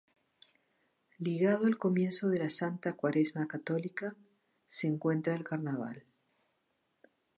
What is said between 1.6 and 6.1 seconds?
al comienzo de la Santa Cuaresma católica, se encuentra el Carnaval.